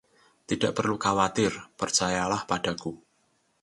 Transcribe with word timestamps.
Tidak 0.49 0.71
perlu 0.77 0.95
khawatir, 1.05 1.53
percayalah 1.79 2.41
padaku. 2.49 2.91